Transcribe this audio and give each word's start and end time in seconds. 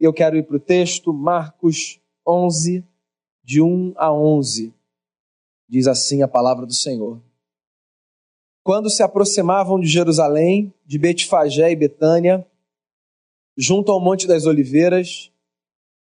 Eu 0.00 0.12
quero 0.12 0.36
ir 0.36 0.44
para 0.44 0.56
o 0.56 0.60
texto, 0.60 1.12
Marcos 1.12 2.00
11, 2.26 2.84
de 3.42 3.60
1 3.60 3.94
a 3.96 4.12
11. 4.12 4.72
Diz 5.68 5.86
assim 5.88 6.22
a 6.22 6.28
palavra 6.28 6.64
do 6.64 6.72
Senhor. 6.72 7.20
Quando 8.62 8.88
se 8.90 9.02
aproximavam 9.02 9.80
de 9.80 9.88
Jerusalém, 9.88 10.72
de 10.86 10.98
Betfagé 10.98 11.72
e 11.72 11.76
Betânia, 11.76 12.46
junto 13.56 13.90
ao 13.90 14.00
Monte 14.00 14.26
das 14.26 14.46
Oliveiras, 14.46 15.32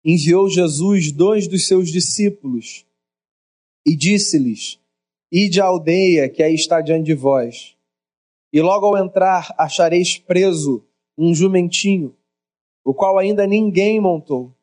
enviou 0.06 0.48
Jesus 0.48 1.12
dois 1.12 1.48
dos 1.48 1.66
seus 1.68 1.90
discípulos 1.90 2.86
e 3.86 3.96
disse-lhes: 3.96 4.80
Ide 5.32 5.60
à 5.60 5.66
aldeia 5.66 6.30
que 6.30 6.44
aí 6.44 6.54
está 6.54 6.82
diante 6.82 7.06
de 7.06 7.16
vós. 7.16 7.76
E 8.54 8.62
logo 8.62 8.86
ao 8.86 8.98
entrar 8.98 9.56
achareis 9.58 10.18
preso 10.18 10.86
um 11.18 11.34
jumentinho, 11.34 12.16
o 12.84 12.94
qual 12.94 13.18
ainda 13.18 13.46
ninguém 13.46 14.00
montou. 14.00 14.54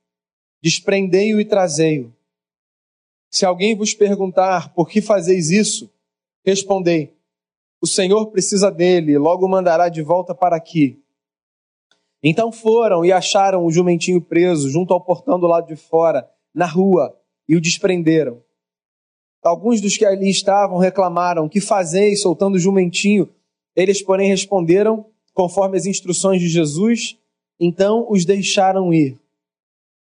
Desprendei-o 0.62 1.40
e 1.40 1.44
trazei-o. 1.44 2.12
Se 3.30 3.44
alguém 3.44 3.76
vos 3.76 3.94
perguntar 3.94 4.72
por 4.74 4.88
que 4.88 5.00
fazeis 5.00 5.50
isso, 5.50 5.90
respondei: 6.44 7.14
O 7.80 7.86
Senhor 7.86 8.26
precisa 8.30 8.70
dele, 8.70 9.18
logo 9.18 9.46
mandará 9.48 9.88
de 9.88 10.02
volta 10.02 10.34
para 10.34 10.56
aqui. 10.56 11.00
Então 12.22 12.50
foram 12.50 13.04
e 13.04 13.12
acharam 13.12 13.64
o 13.64 13.70
jumentinho 13.70 14.20
preso 14.20 14.68
junto 14.70 14.92
ao 14.92 15.00
portão 15.00 15.38
do 15.38 15.46
lado 15.46 15.68
de 15.68 15.76
fora, 15.76 16.28
na 16.52 16.66
rua, 16.66 17.16
e 17.48 17.54
o 17.56 17.60
desprenderam. 17.60 18.42
Alguns 19.42 19.80
dos 19.80 19.96
que 19.96 20.04
ali 20.04 20.28
estavam 20.28 20.78
reclamaram: 20.78 21.48
Que 21.48 21.60
fazeis 21.60 22.20
soltando 22.20 22.56
o 22.56 22.58
jumentinho? 22.58 23.28
Eles, 23.76 24.02
porém, 24.02 24.28
responderam 24.28 25.06
conforme 25.32 25.76
as 25.76 25.86
instruções 25.86 26.40
de 26.40 26.48
Jesus. 26.48 27.16
Então 27.60 28.06
os 28.08 28.24
deixaram 28.24 28.92
ir. 28.92 29.18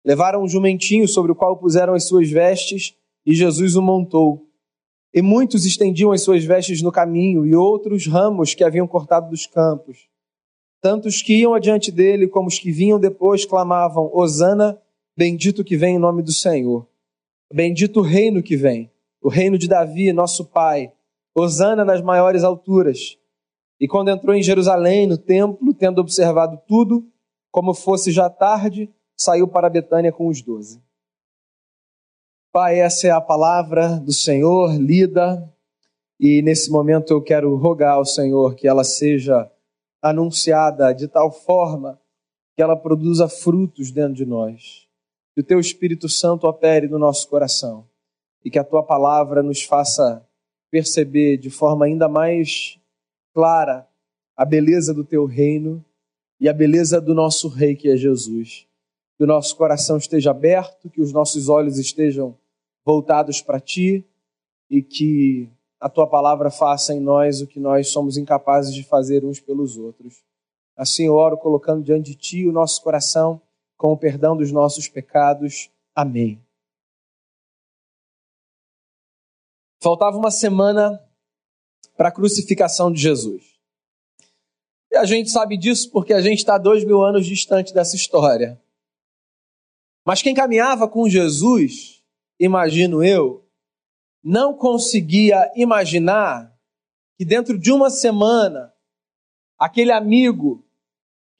Levaram 0.04 0.42
um 0.42 0.48
jumentinho 0.48 1.08
sobre 1.08 1.32
o 1.32 1.34
qual 1.34 1.56
puseram 1.56 1.94
as 1.94 2.04
suas 2.04 2.30
vestes 2.30 2.94
e 3.24 3.34
Jesus 3.34 3.76
o 3.76 3.82
montou. 3.82 4.46
E 5.14 5.22
muitos 5.22 5.64
estendiam 5.64 6.12
as 6.12 6.22
suas 6.22 6.44
vestes 6.44 6.82
no 6.82 6.90
caminho 6.90 7.46
e 7.46 7.54
outros 7.54 8.06
ramos 8.06 8.52
que 8.52 8.64
haviam 8.64 8.86
cortado 8.86 9.30
dos 9.30 9.46
campos. 9.46 10.08
Tanto 10.80 11.08
os 11.08 11.22
que 11.22 11.36
iam 11.36 11.54
adiante 11.54 11.90
dele 11.90 12.26
como 12.26 12.48
os 12.48 12.58
que 12.58 12.70
vinham 12.70 12.98
depois 12.98 13.46
clamavam: 13.46 14.10
Hosana, 14.12 14.78
bendito 15.16 15.64
que 15.64 15.76
vem 15.76 15.96
em 15.96 15.98
nome 15.98 16.22
do 16.22 16.32
Senhor. 16.32 16.86
Bendito 17.50 18.00
o 18.00 18.02
reino 18.02 18.42
que 18.42 18.56
vem, 18.56 18.90
o 19.22 19.28
reino 19.28 19.56
de 19.56 19.68
Davi, 19.68 20.12
nosso 20.12 20.44
pai. 20.44 20.92
Hosana 21.34 21.84
nas 21.84 22.02
maiores 22.02 22.44
alturas. 22.44 23.16
E 23.80 23.88
quando 23.88 24.10
entrou 24.10 24.34
em 24.34 24.42
Jerusalém, 24.42 25.06
no 25.06 25.16
templo, 25.16 25.72
tendo 25.72 26.00
observado 26.00 26.60
tudo, 26.66 27.06
como 27.54 27.72
fosse 27.72 28.10
já 28.10 28.28
tarde, 28.28 28.92
saiu 29.16 29.46
para 29.46 29.70
Betânia 29.70 30.10
com 30.10 30.26
os 30.26 30.42
doze. 30.42 30.82
Pai, 32.52 32.80
essa 32.80 33.06
é 33.06 33.10
a 33.12 33.20
palavra 33.20 33.96
do 34.00 34.12
Senhor 34.12 34.74
lida, 34.74 35.48
e 36.18 36.42
nesse 36.42 36.68
momento 36.68 37.12
eu 37.12 37.22
quero 37.22 37.54
rogar 37.54 37.94
ao 37.94 38.04
Senhor 38.04 38.56
que 38.56 38.66
ela 38.66 38.82
seja 38.82 39.48
anunciada 40.02 40.92
de 40.92 41.06
tal 41.06 41.30
forma 41.30 42.00
que 42.56 42.62
ela 42.62 42.74
produza 42.74 43.28
frutos 43.28 43.92
dentro 43.92 44.14
de 44.14 44.26
nós. 44.26 44.88
Que 45.32 45.40
o 45.40 45.44
teu 45.44 45.60
Espírito 45.60 46.08
Santo 46.08 46.48
opere 46.48 46.88
no 46.88 46.98
nosso 46.98 47.28
coração 47.28 47.86
e 48.44 48.50
que 48.50 48.58
a 48.58 48.64
tua 48.64 48.82
palavra 48.82 49.44
nos 49.44 49.62
faça 49.62 50.26
perceber 50.72 51.36
de 51.36 51.50
forma 51.50 51.84
ainda 51.84 52.08
mais 52.08 52.80
clara 53.32 53.86
a 54.36 54.44
beleza 54.44 54.92
do 54.92 55.04
teu 55.04 55.24
reino 55.24 55.84
e 56.40 56.48
a 56.48 56.52
beleza 56.52 57.00
do 57.00 57.14
nosso 57.14 57.48
rei 57.48 57.74
que 57.74 57.88
é 57.88 57.96
Jesus. 57.96 58.66
Que 59.16 59.24
o 59.24 59.26
nosso 59.26 59.56
coração 59.56 59.96
esteja 59.96 60.30
aberto, 60.30 60.90
que 60.90 61.00
os 61.00 61.12
nossos 61.12 61.48
olhos 61.48 61.78
estejam 61.78 62.36
voltados 62.84 63.40
para 63.40 63.60
ti 63.60 64.04
e 64.68 64.82
que 64.82 65.48
a 65.80 65.88
tua 65.88 66.06
palavra 66.06 66.50
faça 66.50 66.94
em 66.94 67.00
nós 67.00 67.40
o 67.40 67.46
que 67.46 67.60
nós 67.60 67.88
somos 67.88 68.16
incapazes 68.16 68.74
de 68.74 68.82
fazer 68.82 69.24
uns 69.24 69.40
pelos 69.40 69.76
outros. 69.76 70.22
Assim 70.76 71.06
eu 71.06 71.14
oro 71.14 71.38
colocando 71.38 71.84
diante 71.84 72.10
de 72.10 72.16
ti 72.16 72.46
o 72.46 72.52
nosso 72.52 72.82
coração 72.82 73.40
com 73.76 73.92
o 73.92 73.96
perdão 73.96 74.36
dos 74.36 74.50
nossos 74.50 74.88
pecados. 74.88 75.70
Amém. 75.94 76.42
Faltava 79.80 80.16
uma 80.16 80.30
semana 80.30 80.98
para 81.96 82.08
a 82.08 82.12
crucificação 82.12 82.90
de 82.90 83.00
Jesus. 83.00 83.53
E 84.94 84.96
a 84.96 85.04
gente 85.04 85.28
sabe 85.28 85.56
disso 85.56 85.90
porque 85.90 86.14
a 86.14 86.20
gente 86.20 86.38
está 86.38 86.56
dois 86.56 86.84
mil 86.84 87.02
anos 87.02 87.26
distante 87.26 87.74
dessa 87.74 87.96
história. 87.96 88.62
Mas 90.06 90.22
quem 90.22 90.32
caminhava 90.32 90.86
com 90.86 91.08
Jesus, 91.08 92.00
imagino 92.38 93.02
eu, 93.02 93.44
não 94.22 94.54
conseguia 94.54 95.50
imaginar 95.56 96.56
que 97.18 97.24
dentro 97.24 97.58
de 97.58 97.72
uma 97.72 97.90
semana, 97.90 98.72
aquele 99.58 99.90
amigo 99.90 100.64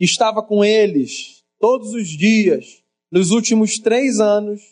que 0.00 0.04
estava 0.04 0.42
com 0.42 0.64
eles 0.64 1.44
todos 1.60 1.94
os 1.94 2.08
dias, 2.08 2.82
nos 3.08 3.30
últimos 3.30 3.78
três 3.78 4.18
anos, 4.18 4.62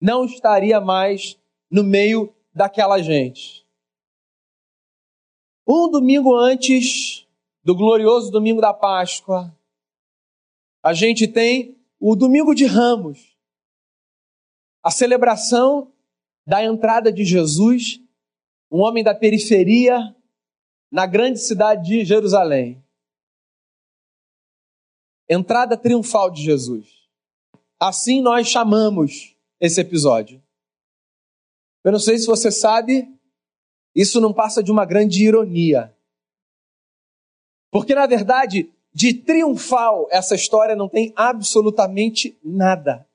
não 0.00 0.26
estaria 0.26 0.80
mais 0.80 1.36
no 1.68 1.82
meio 1.82 2.32
daquela 2.54 3.02
gente. 3.02 3.66
Um 5.66 5.90
domingo 5.90 6.36
antes 6.36 7.25
do 7.66 7.74
glorioso 7.74 8.30
domingo 8.30 8.60
da 8.60 8.72
Páscoa, 8.72 9.52
a 10.84 10.92
gente 10.94 11.26
tem 11.26 11.76
o 11.98 12.14
domingo 12.14 12.54
de 12.54 12.64
Ramos, 12.64 13.36
a 14.84 14.90
celebração 14.92 15.92
da 16.46 16.62
entrada 16.62 17.12
de 17.12 17.24
Jesus, 17.24 18.00
um 18.70 18.82
homem 18.82 19.02
da 19.02 19.16
periferia, 19.16 20.14
na 20.92 21.06
grande 21.06 21.40
cidade 21.40 21.88
de 21.88 22.04
Jerusalém. 22.04 22.80
Entrada 25.28 25.76
triunfal 25.76 26.30
de 26.30 26.44
Jesus. 26.44 26.86
Assim 27.80 28.20
nós 28.20 28.46
chamamos 28.46 29.36
esse 29.58 29.80
episódio. 29.80 30.40
Eu 31.82 31.90
não 31.90 31.98
sei 31.98 32.16
se 32.16 32.26
você 32.26 32.52
sabe, 32.52 33.12
isso 33.92 34.20
não 34.20 34.32
passa 34.32 34.62
de 34.62 34.70
uma 34.70 34.84
grande 34.84 35.24
ironia. 35.24 35.95
Porque, 37.76 37.94
na 37.94 38.06
verdade, 38.06 38.72
de 38.90 39.12
triunfal, 39.12 40.08
essa 40.10 40.34
história 40.34 40.74
não 40.74 40.88
tem 40.88 41.12
absolutamente 41.14 42.34
nada. 42.42 43.06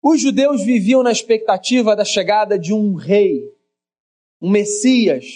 Os 0.00 0.20
judeus 0.20 0.62
viviam 0.62 1.02
na 1.02 1.10
expectativa 1.10 1.96
da 1.96 2.04
chegada 2.04 2.56
de 2.56 2.72
um 2.72 2.94
rei, 2.94 3.52
um 4.40 4.48
Messias, 4.48 5.26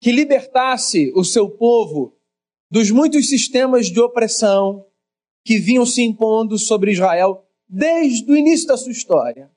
que 0.00 0.10
libertasse 0.10 1.12
o 1.14 1.22
seu 1.22 1.48
povo 1.48 2.18
dos 2.68 2.90
muitos 2.90 3.28
sistemas 3.28 3.86
de 3.86 4.00
opressão 4.00 4.84
que 5.44 5.58
vinham 5.58 5.86
se 5.86 6.02
impondo 6.02 6.58
sobre 6.58 6.90
Israel 6.90 7.46
desde 7.68 8.28
o 8.28 8.36
início 8.36 8.66
da 8.66 8.76
sua 8.76 8.90
história. 8.90 9.48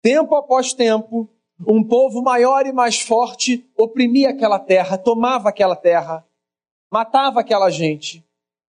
Tempo 0.00 0.34
após 0.34 0.72
tempo, 0.72 1.28
um 1.66 1.82
povo 1.82 2.22
maior 2.22 2.66
e 2.66 2.72
mais 2.72 3.00
forte 3.00 3.68
oprimia 3.76 4.30
aquela 4.30 4.58
terra, 4.58 4.98
tomava 4.98 5.48
aquela 5.48 5.76
terra, 5.76 6.26
matava 6.90 7.40
aquela 7.40 7.70
gente, 7.70 8.24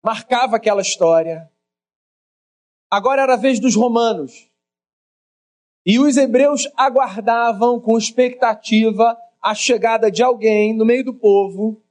marcava 0.03 0.55
aquela 0.55 0.81
história. 0.81 1.51
Agora 2.89 3.23
era 3.23 3.33
a 3.33 3.37
vez 3.37 3.59
dos 3.59 3.75
romanos. 3.75 4.49
E 5.85 5.99
os 5.99 6.17
hebreus 6.17 6.69
aguardavam 6.75 7.79
com 7.79 7.97
expectativa 7.97 9.17
a 9.41 9.55
chegada 9.55 10.11
de 10.11 10.21
alguém 10.21 10.75
no 10.75 10.85
meio 10.85 11.03
do 11.03 11.13
povo 11.13 11.81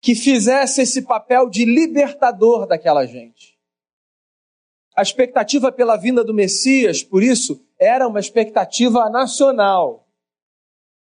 que 0.00 0.14
fizesse 0.14 0.82
esse 0.82 1.02
papel 1.02 1.48
de 1.48 1.64
libertador 1.64 2.66
daquela 2.66 3.06
gente. 3.06 3.56
A 4.94 5.02
expectativa 5.02 5.70
pela 5.72 5.96
vinda 5.96 6.24
do 6.24 6.32
Messias, 6.32 7.02
por 7.02 7.22
isso, 7.22 7.62
era 7.78 8.08
uma 8.08 8.20
expectativa 8.20 9.10
nacional. 9.10 10.05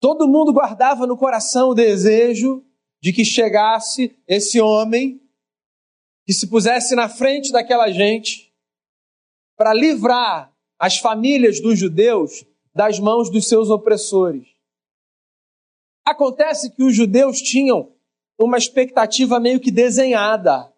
Todo 0.04 0.28
mundo 0.28 0.52
guardava 0.52 1.08
no 1.08 1.16
coração 1.16 1.70
o 1.70 1.74
desejo 1.74 2.62
de 3.02 3.14
que 3.14 3.24
chegasse 3.24 4.14
esse 4.28 4.60
homem 4.60 5.22
que 6.26 6.34
se 6.34 6.46
pusesse 6.46 6.94
na 6.94 7.08
frente 7.08 7.54
daquela 7.54 7.90
gente 7.90 8.54
para 9.56 9.74
livrar 9.74 10.54
as 10.78 10.98
famílias 10.98 11.62
dos 11.62 11.80
judeus 11.80 12.46
das 12.76 13.00
mãos 13.00 13.32
dos 13.32 13.48
seus 13.48 13.70
opressores. 13.70 14.46
Acontece 16.04 16.76
que 16.76 16.84
os 16.84 16.94
judeus 16.94 17.42
tinham 17.42 17.96
uma 18.38 18.58
expectativa 18.58 19.40
meio 19.40 19.62
que 19.62 19.72
desenhada 19.72 20.70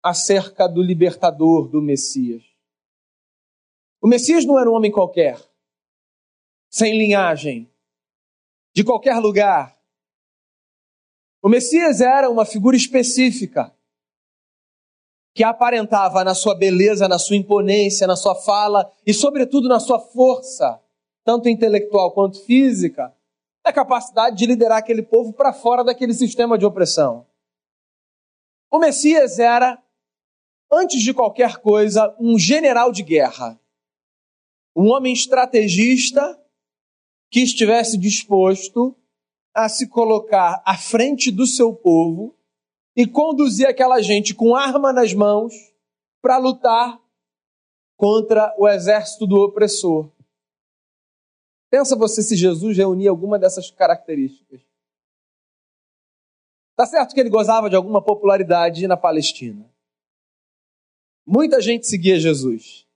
acerca 0.00 0.68
do 0.68 0.80
libertador, 0.80 1.66
do 1.66 1.82
Messias. 1.82 2.44
O 4.00 4.06
Messias 4.06 4.44
não 4.44 4.56
era 4.56 4.70
um 4.70 4.74
homem 4.74 4.92
qualquer, 4.92 5.36
sem 6.70 6.96
linhagem, 6.96 7.68
de 8.78 8.84
qualquer 8.84 9.18
lugar. 9.18 9.76
O 11.42 11.48
Messias 11.48 12.00
era 12.00 12.30
uma 12.30 12.44
figura 12.44 12.76
específica, 12.76 13.74
que 15.34 15.42
aparentava 15.42 16.22
na 16.22 16.32
sua 16.32 16.54
beleza, 16.54 17.08
na 17.08 17.18
sua 17.18 17.34
imponência, 17.34 18.06
na 18.06 18.14
sua 18.14 18.36
fala 18.36 18.88
e, 19.04 19.12
sobretudo, 19.12 19.68
na 19.68 19.80
sua 19.80 19.98
força, 19.98 20.80
tanto 21.24 21.48
intelectual 21.48 22.12
quanto 22.12 22.40
física, 22.44 23.12
a 23.64 23.72
capacidade 23.72 24.36
de 24.36 24.46
liderar 24.46 24.78
aquele 24.78 25.02
povo 25.02 25.32
para 25.32 25.52
fora 25.52 25.82
daquele 25.82 26.14
sistema 26.14 26.56
de 26.56 26.64
opressão. 26.64 27.26
O 28.70 28.78
Messias 28.78 29.40
era, 29.40 29.82
antes 30.70 31.02
de 31.02 31.12
qualquer 31.12 31.56
coisa, 31.56 32.14
um 32.20 32.38
general 32.38 32.92
de 32.92 33.02
guerra, 33.02 33.58
um 34.76 34.86
homem 34.92 35.12
estrategista 35.12 36.40
que 37.30 37.40
estivesse 37.40 37.96
disposto 37.98 38.96
a 39.54 39.68
se 39.68 39.88
colocar 39.88 40.62
à 40.64 40.76
frente 40.76 41.30
do 41.30 41.46
seu 41.46 41.74
povo 41.74 42.36
e 42.96 43.06
conduzir 43.06 43.66
aquela 43.66 44.00
gente 44.00 44.34
com 44.34 44.54
arma 44.54 44.92
nas 44.92 45.12
mãos 45.12 45.54
para 46.20 46.38
lutar 46.38 47.00
contra 47.96 48.54
o 48.58 48.68
exército 48.68 49.26
do 49.26 49.36
opressor. 49.36 50.10
Pensa 51.70 51.96
você 51.96 52.22
se 52.22 52.36
Jesus 52.36 52.76
reunia 52.76 53.10
alguma 53.10 53.38
dessas 53.38 53.70
características. 53.70 54.60
Tá 56.76 56.86
certo 56.86 57.12
que 57.12 57.20
ele 57.20 57.28
gozava 57.28 57.68
de 57.68 57.76
alguma 57.76 58.00
popularidade 58.00 58.86
na 58.86 58.96
Palestina. 58.96 59.68
Muita 61.26 61.60
gente 61.60 61.86
seguia 61.86 62.18
Jesus. 62.18 62.86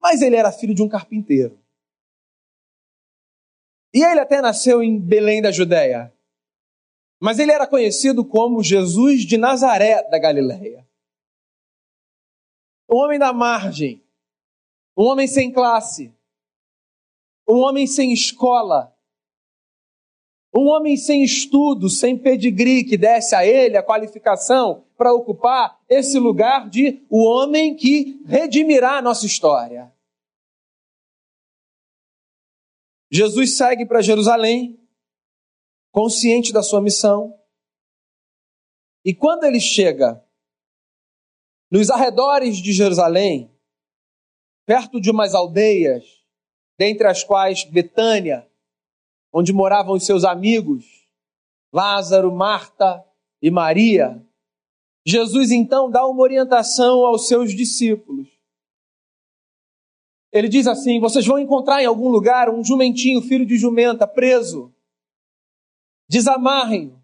Mas 0.00 0.22
ele 0.22 0.36
era 0.36 0.50
filho 0.50 0.74
de 0.74 0.82
um 0.82 0.88
carpinteiro. 0.88 1.60
E 3.96 4.04
ele 4.04 4.20
até 4.20 4.42
nasceu 4.42 4.82
em 4.82 5.00
Belém 5.00 5.40
da 5.40 5.50
Judéia. 5.50 6.12
Mas 7.18 7.38
ele 7.38 7.50
era 7.50 7.66
conhecido 7.66 8.26
como 8.26 8.62
Jesus 8.62 9.24
de 9.24 9.38
Nazaré 9.38 10.02
da 10.10 10.18
Galileia. 10.18 10.86
Um 12.90 12.96
homem 12.98 13.18
da 13.18 13.32
margem, 13.32 14.04
um 14.94 15.04
homem 15.04 15.26
sem 15.26 15.50
classe, 15.50 16.12
um 17.48 17.54
homem 17.60 17.86
sem 17.86 18.12
escola, 18.12 18.94
um 20.54 20.66
homem 20.66 20.98
sem 20.98 21.22
estudo, 21.22 21.88
sem 21.88 22.18
pedigree, 22.18 22.84
que 22.84 22.98
desse 22.98 23.34
a 23.34 23.46
ele 23.46 23.78
a 23.78 23.82
qualificação 23.82 24.84
para 24.94 25.14
ocupar 25.14 25.80
esse 25.88 26.18
lugar 26.18 26.68
de 26.68 27.02
o 27.08 27.24
homem 27.24 27.74
que 27.74 28.22
redimirá 28.26 28.98
a 28.98 29.02
nossa 29.02 29.24
história. 29.24 29.90
Jesus 33.10 33.56
segue 33.56 33.86
para 33.86 34.02
Jerusalém, 34.02 34.80
consciente 35.92 36.52
da 36.52 36.62
sua 36.62 36.80
missão. 36.80 37.38
E 39.04 39.14
quando 39.14 39.44
ele 39.44 39.60
chega 39.60 40.22
nos 41.70 41.90
arredores 41.90 42.58
de 42.58 42.72
Jerusalém, 42.72 43.50
perto 44.66 45.00
de 45.00 45.10
umas 45.10 45.34
aldeias, 45.34 46.04
dentre 46.78 47.06
as 47.06 47.22
quais 47.22 47.64
Betânia, 47.64 48.48
onde 49.32 49.52
moravam 49.52 49.94
os 49.94 50.04
seus 50.04 50.24
amigos, 50.24 51.08
Lázaro, 51.72 52.34
Marta 52.34 53.04
e 53.40 53.50
Maria, 53.50 54.24
Jesus 55.06 55.52
então 55.52 55.88
dá 55.88 56.04
uma 56.06 56.20
orientação 56.20 57.06
aos 57.06 57.28
seus 57.28 57.54
discípulos. 57.54 58.35
Ele 60.32 60.48
diz 60.48 60.66
assim: 60.66 61.00
Vocês 61.00 61.26
vão 61.26 61.38
encontrar 61.38 61.82
em 61.82 61.86
algum 61.86 62.08
lugar 62.08 62.50
um 62.50 62.62
jumentinho, 62.62 63.22
filho 63.22 63.46
de 63.46 63.56
jumenta, 63.56 64.06
preso. 64.06 64.74
Desamarrem-no 66.08 67.02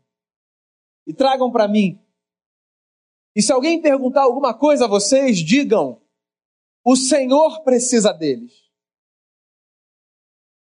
e 1.06 1.12
tragam 1.12 1.50
para 1.50 1.66
mim. 1.68 2.00
E 3.34 3.42
se 3.42 3.52
alguém 3.52 3.80
perguntar 3.80 4.22
alguma 4.22 4.56
coisa 4.56 4.84
a 4.84 4.88
vocês, 4.88 5.38
digam: 5.38 6.00
O 6.84 6.96
Senhor 6.96 7.62
precisa 7.62 8.12
deles. 8.12 8.70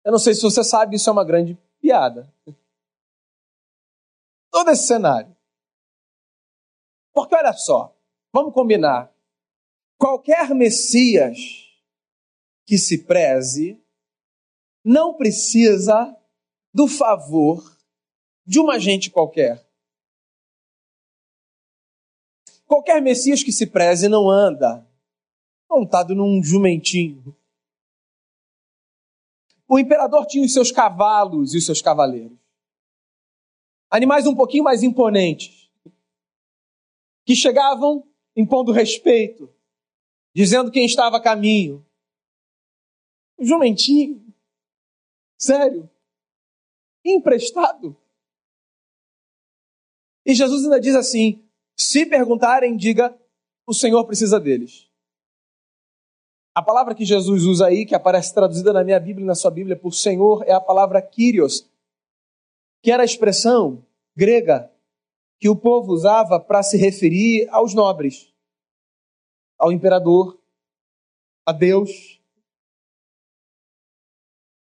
Eu 0.03 0.11
não 0.11 0.19
sei 0.19 0.33
se 0.33 0.41
você 0.41 0.63
sabe, 0.63 0.97
isso 0.97 1.09
é 1.09 1.13
uma 1.13 1.23
grande 1.23 1.57
piada. 1.79 2.31
Todo 4.51 4.69
esse 4.69 4.85
cenário. 4.85 5.35
Porque 7.13 7.35
olha 7.35 7.53
só, 7.53 7.95
vamos 8.31 8.53
combinar. 8.53 9.13
Qualquer 9.97 10.53
Messias 10.53 11.62
que 12.65 12.77
se 12.77 13.05
preze 13.05 13.81
não 14.83 15.15
precisa 15.15 16.15
do 16.73 16.87
favor 16.87 17.77
de 18.45 18.59
uma 18.59 18.79
gente 18.79 19.09
qualquer. 19.09 19.65
Qualquer 22.65 23.01
Messias 23.01 23.43
que 23.43 23.51
se 23.51 23.67
preze 23.67 24.07
não 24.07 24.29
anda 24.29 24.85
montado 25.69 26.13
num 26.13 26.41
jumentinho. 26.43 27.35
O 29.67 29.79
imperador 29.79 30.25
tinha 30.25 30.45
os 30.45 30.53
seus 30.53 30.71
cavalos 30.71 31.53
e 31.53 31.57
os 31.57 31.65
seus 31.65 31.81
cavaleiros. 31.81 32.37
Animais 33.89 34.25
um 34.25 34.35
pouquinho 34.35 34.63
mais 34.63 34.83
imponentes, 34.83 35.69
que 37.25 37.35
chegavam 37.35 38.07
impondo 38.35 38.71
respeito, 38.71 39.53
dizendo 40.35 40.71
quem 40.71 40.85
estava 40.85 41.17
a 41.17 41.21
caminho, 41.21 41.85
jumentinho. 43.39 44.23
Sério. 45.37 45.89
Emprestado. 47.05 47.95
E 50.25 50.33
Jesus 50.33 50.63
ainda 50.63 50.79
diz 50.79 50.95
assim: 50.95 51.43
se 51.77 52.05
perguntarem, 52.05 52.77
diga, 52.77 53.17
o 53.67 53.73
Senhor 53.73 54.05
precisa 54.05 54.39
deles. 54.39 54.89
A 56.55 56.61
palavra 56.61 56.93
que 56.93 57.03
Jesus 57.03 57.43
usa 57.43 57.67
aí, 57.67 57.85
que 57.85 57.95
aparece 57.95 58.33
traduzida 58.33 58.71
na 58.71 58.83
minha 58.83 58.99
Bíblia 58.99 59.23
e 59.23 59.27
na 59.27 59.35
sua 59.35 59.49
Bíblia 59.49 59.75
por 59.75 59.91
Senhor, 59.91 60.43
é 60.47 60.53
a 60.53 60.61
palavra 60.61 61.01
Kyrios, 61.01 61.67
que 62.81 62.91
era 62.91 63.01
a 63.01 63.05
expressão 63.05 63.83
grega 64.15 64.71
que 65.39 65.49
o 65.49 65.55
povo 65.55 65.91
usava 65.91 66.39
para 66.39 66.61
se 66.61 66.77
referir 66.77 67.49
aos 67.49 67.73
nobres, 67.73 68.31
ao 69.57 69.71
imperador, 69.71 70.39
a 71.45 71.51
Deus, 71.51 72.21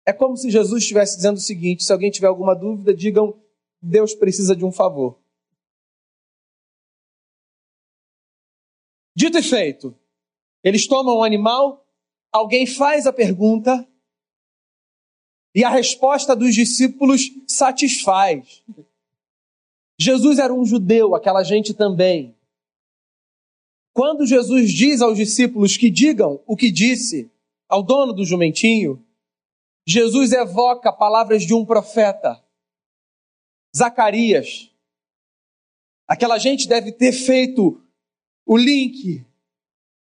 é 0.06 0.12
como 0.12 0.36
se 0.36 0.50
Jesus 0.50 0.82
estivesse 0.82 1.16
dizendo 1.16 1.36
o 1.36 1.40
seguinte: 1.40 1.84
se 1.84 1.92
alguém 1.92 2.10
tiver 2.10 2.26
alguma 2.26 2.54
dúvida, 2.54 2.94
digam, 2.94 3.40
Deus 3.80 4.14
precisa 4.14 4.54
de 4.54 4.64
um 4.64 4.72
favor. 4.72 5.18
Dito 9.16 9.38
e 9.38 9.42
feito, 9.42 9.94
eles 10.62 10.86
tomam 10.86 11.18
um 11.18 11.22
animal, 11.22 11.86
alguém 12.32 12.66
faz 12.66 13.06
a 13.06 13.12
pergunta, 13.12 13.86
e 15.54 15.62
a 15.62 15.70
resposta 15.70 16.34
dos 16.34 16.52
discípulos 16.52 17.30
satisfaz. 17.46 18.62
Jesus 19.96 20.38
era 20.38 20.52
um 20.52 20.64
judeu, 20.64 21.14
aquela 21.14 21.44
gente 21.44 21.72
também. 21.72 22.34
Quando 23.92 24.26
Jesus 24.26 24.72
diz 24.72 25.00
aos 25.00 25.16
discípulos 25.16 25.76
que 25.76 25.88
digam 25.88 26.42
o 26.46 26.56
que 26.56 26.72
disse 26.72 27.30
ao 27.68 27.80
dono 27.80 28.12
do 28.12 28.24
jumentinho, 28.24 29.03
Jesus 29.86 30.32
evoca 30.32 30.92
palavras 30.92 31.42
de 31.42 31.54
um 31.54 31.64
profeta, 31.64 32.42
Zacarias. 33.76 34.70
Aquela 36.06 36.38
gente 36.38 36.68
deve 36.68 36.92
ter 36.92 37.12
feito 37.12 37.82
o 38.46 38.56
link. 38.56 39.26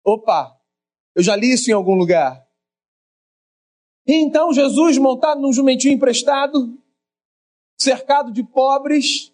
Opa, 0.04 0.58
eu 1.14 1.22
já 1.22 1.36
li 1.36 1.52
isso 1.52 1.70
em 1.70 1.74
algum 1.74 1.94
lugar. 1.94 2.46
E 4.06 4.14
então 4.14 4.52
Jesus, 4.52 4.96
montado 4.96 5.40
num 5.40 5.52
jumentinho 5.52 5.94
emprestado, 5.94 6.76
cercado 7.78 8.32
de 8.32 8.42
pobres, 8.42 9.32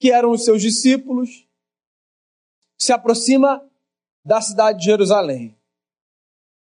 que 0.00 0.10
eram 0.10 0.30
os 0.30 0.44
seus 0.44 0.62
discípulos, 0.62 1.46
se 2.78 2.92
aproxima 2.92 3.64
da 4.24 4.40
cidade 4.40 4.78
de 4.78 4.86
Jerusalém, 4.86 5.56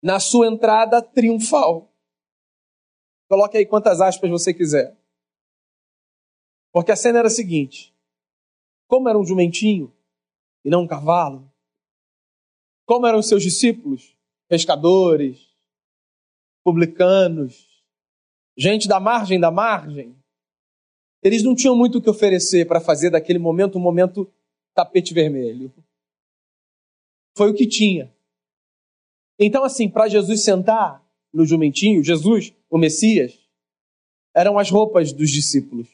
na 0.02 0.20
sua 0.20 0.48
entrada 0.48 1.02
triunfal. 1.02 1.92
Coloque 3.30 3.58
aí 3.58 3.66
quantas 3.66 4.00
aspas 4.00 4.30
você 4.30 4.54
quiser. 4.54 4.98
Porque 6.72 6.92
a 6.92 6.96
cena 6.96 7.20
era 7.20 7.28
a 7.28 7.32
seguinte: 7.32 7.94
como 8.88 9.10
era 9.10 9.18
um 9.18 9.26
jumentinho 9.26 9.94
e 10.64 10.70
não 10.70 10.84
um 10.84 10.88
cavalo, 10.88 11.52
como 12.86 13.06
eram 13.06 13.22
seus 13.22 13.44
discípulos, 13.44 14.18
pescadores, 14.48 15.54
publicanos, 16.64 17.84
gente 18.58 18.88
da 18.88 19.00
margem 19.00 19.40
da 19.40 19.52
margem, 19.52 20.16
eles 21.22 21.44
não 21.44 21.56
tinham 21.56 21.76
muito 21.76 21.98
o 21.98 22.02
que 22.02 22.10
oferecer 22.10 22.68
para 22.68 22.82
fazer 22.82 23.10
daquele 23.10 23.40
momento 23.40 23.78
um 23.78 23.82
momento 23.82 24.32
tapete 24.74 25.14
vermelho. 25.14 25.74
Foi 27.36 27.52
o 27.52 27.54
que 27.54 27.68
tinha. 27.68 28.14
Então, 29.40 29.64
assim, 29.64 29.90
para 29.90 30.08
Jesus 30.08 30.44
sentar 30.44 31.07
no 31.34 31.46
jumentinho, 31.46 32.04
Jesus 32.04 32.54
o 32.70 32.78
Messias, 32.78 33.38
eram 34.34 34.58
as 34.58 34.70
roupas 34.70 35.12
dos 35.12 35.30
discípulos, 35.30 35.88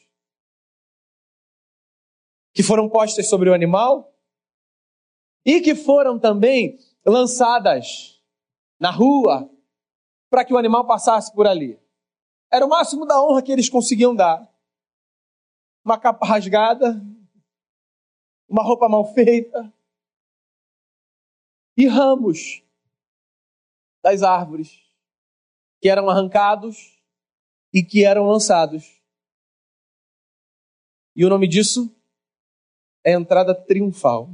que 2.52 2.62
foram 2.62 2.88
postas 2.88 3.28
sobre 3.28 3.48
o 3.48 3.54
animal 3.54 4.14
e 5.44 5.60
que 5.60 5.74
foram 5.74 6.18
também 6.18 6.78
lançadas 7.04 8.22
na 8.78 8.90
rua 8.90 9.50
para 10.30 10.44
que 10.44 10.52
o 10.52 10.58
animal 10.58 10.86
passasse 10.86 11.32
por 11.32 11.46
ali. 11.46 11.78
Era 12.52 12.66
o 12.66 12.68
máximo 12.68 13.06
da 13.06 13.22
honra 13.22 13.42
que 13.42 13.52
eles 13.52 13.68
conseguiam 13.68 14.14
dar. 14.14 14.48
Uma 15.84 15.98
capa 15.98 16.24
rasgada, 16.26 17.00
uma 18.48 18.62
roupa 18.62 18.88
mal 18.88 19.12
feita 19.12 19.72
e 21.76 21.86
ramos 21.86 22.62
das 24.02 24.22
árvores 24.22 24.83
que 25.84 25.88
eram 25.90 26.08
arrancados 26.08 26.98
e 27.70 27.82
que 27.82 28.06
eram 28.06 28.26
lançados. 28.26 28.98
E 31.14 31.26
o 31.26 31.28
nome 31.28 31.46
disso 31.46 31.94
é 33.04 33.12
entrada 33.12 33.54
triunfal. 33.54 34.30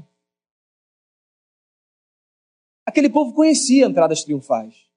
Aquele 2.87 3.11
povo 3.11 3.35
conhecia 3.35 3.85
entradas 3.85 4.23
triunfais. 4.23 4.89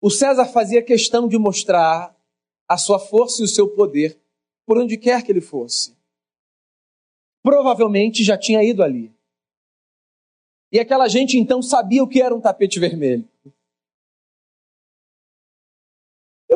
O 0.00 0.12
César 0.12 0.46
fazia 0.46 0.80
questão 0.80 1.26
de 1.26 1.36
mostrar 1.36 2.16
a 2.68 2.78
sua 2.78 3.00
força 3.00 3.42
e 3.42 3.46
o 3.46 3.48
seu 3.48 3.74
poder 3.74 4.16
por 4.64 4.78
onde 4.78 4.96
quer 4.96 5.24
que 5.24 5.32
ele 5.32 5.40
fosse. 5.40 5.98
Provavelmente 7.42 8.22
já 8.22 8.38
tinha 8.38 8.62
ido 8.62 8.80
ali. 8.80 9.12
E 10.70 10.78
aquela 10.78 11.08
gente 11.08 11.36
então 11.36 11.60
sabia 11.60 12.04
o 12.04 12.08
que 12.08 12.22
era 12.22 12.32
um 12.32 12.40
tapete 12.40 12.78
vermelho. 12.78 13.28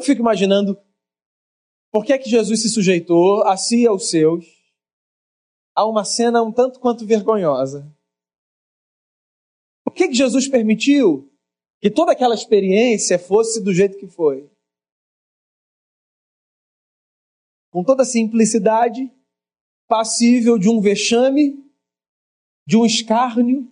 Eu 0.00 0.02
fico 0.02 0.22
imaginando 0.22 0.82
por 1.92 2.06
que 2.06 2.14
é 2.14 2.18
que 2.18 2.30
Jesus 2.30 2.62
se 2.62 2.70
sujeitou 2.70 3.42
a 3.42 3.54
si 3.58 3.82
e 3.82 3.86
aos 3.86 4.08
seus 4.08 4.46
a 5.76 5.84
uma 5.84 6.06
cena 6.06 6.42
um 6.42 6.50
tanto 6.50 6.80
quanto 6.80 7.04
vergonhosa. 7.04 7.94
Por 9.84 9.92
que, 9.92 10.08
que 10.08 10.14
Jesus 10.14 10.48
permitiu 10.48 11.30
que 11.82 11.90
toda 11.90 12.12
aquela 12.12 12.34
experiência 12.34 13.18
fosse 13.18 13.62
do 13.62 13.74
jeito 13.74 13.98
que 13.98 14.06
foi? 14.06 14.50
Com 17.70 17.84
toda 17.84 18.02
simplicidade, 18.02 19.12
passível 19.86 20.56
de 20.56 20.70
um 20.70 20.80
vexame, 20.80 21.62
de 22.66 22.78
um 22.78 22.86
escárnio, 22.86 23.70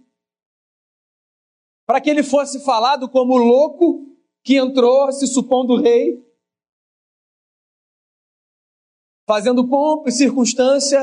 para 1.86 2.02
que 2.02 2.10
ele 2.10 2.22
fosse 2.22 2.62
falado 2.62 3.08
como 3.08 3.34
louco 3.38 4.07
que 4.48 4.56
entrou 4.56 5.12
se 5.12 5.26
supondo 5.26 5.76
rei, 5.76 6.26
fazendo 9.28 9.68
pompa 9.68 10.08
e 10.08 10.12
circunstância 10.12 10.98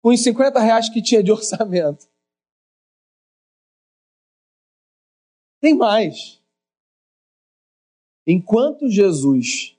com 0.00 0.10
os 0.10 0.22
50 0.22 0.60
reais 0.60 0.88
que 0.88 1.02
tinha 1.02 1.20
de 1.20 1.32
orçamento. 1.32 2.08
Tem 5.60 5.76
mais. 5.76 6.40
Enquanto 8.24 8.88
Jesus 8.88 9.76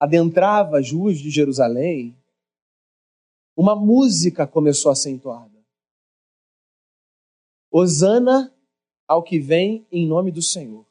adentrava 0.00 0.78
as 0.78 0.90
ruas 0.90 1.18
de 1.18 1.28
Jerusalém, 1.28 2.16
uma 3.54 3.76
música 3.76 4.46
começou 4.46 4.90
a 4.90 4.94
ser 4.94 5.10
entoada. 5.10 5.62
Hosana 7.70 8.56
ao 9.06 9.22
que 9.22 9.38
vem 9.38 9.86
em 9.92 10.06
nome 10.06 10.32
do 10.32 10.40
Senhor. 10.40 10.89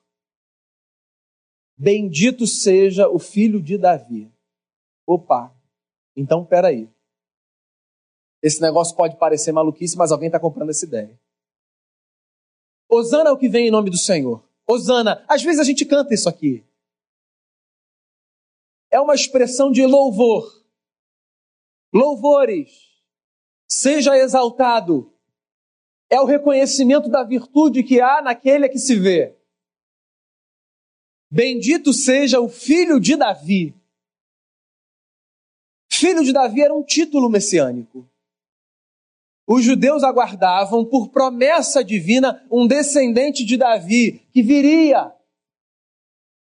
Bendito 1.82 2.46
seja 2.46 3.08
o 3.08 3.18
filho 3.18 3.62
de 3.62 3.78
Davi. 3.78 4.30
Opa, 5.08 5.56
então 6.14 6.46
peraí. 6.46 6.90
Esse 8.44 8.62
negócio 8.62 8.98
pode 8.98 9.18
parecer 9.18 9.54
maluquice, 9.54 9.98
mas 9.98 10.12
alguém 10.12 10.28
está 10.28 10.38
comprando 10.38 10.72
essa 10.72 10.84
ideia. 10.86 11.18
Osana 12.90 13.30
é 13.30 13.32
o 13.32 13.38
que 13.38 13.48
vem 13.48 13.68
em 13.68 13.72
nome 13.72 13.90
do 13.90 13.98
Senhor. 13.98 14.44
Osana. 14.68 15.24
Às 15.26 15.42
vezes 15.42 15.62
a 15.62 15.64
gente 15.64 15.86
canta 15.86 16.14
isso 16.14 16.28
aqui. 16.28 16.66
É 18.92 19.00
uma 19.00 19.16
expressão 19.16 19.72
de 19.72 19.86
louvor. 19.86 20.66
Louvores. 21.94 22.90
Seja 23.70 24.18
exaltado. 24.18 25.14
É 26.10 26.20
o 26.20 26.26
reconhecimento 26.26 27.08
da 27.08 27.24
virtude 27.24 27.84
que 27.84 28.02
há 28.02 28.22
naquele 28.22 28.68
que 28.68 28.80
se 28.80 29.00
vê. 29.00 29.39
Bendito 31.32 31.94
seja 31.94 32.40
o 32.40 32.50
filho 32.50 33.00
de 33.00 33.16
Davi. 33.16 33.76
Filho 35.92 36.24
de 36.24 36.34
Davi 36.34 36.62
era 36.62 36.74
um 36.74 36.84
título 36.84 37.30
messiânico 37.30 38.10
os 39.52 39.64
judeus 39.64 40.04
aguardavam, 40.04 40.86
por 40.86 41.10
promessa 41.10 41.84
divina, 41.84 42.46
um 42.52 42.68
descendente 42.68 43.44
de 43.44 43.58
Davi 43.58 44.20
que 44.32 44.44
viria 44.44 45.12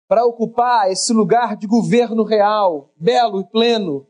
para 0.08 0.26
ocupar 0.26 0.90
esse 0.90 1.12
lugar 1.12 1.56
de 1.56 1.68
governo 1.68 2.24
real, 2.24 2.92
belo 2.96 3.42
e 3.42 3.44
pleno. 3.44 4.08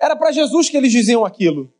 Era 0.00 0.16
para 0.16 0.32
Jesus 0.32 0.70
que 0.70 0.78
eles 0.78 0.90
diziam 0.90 1.26
aquilo. 1.26 1.70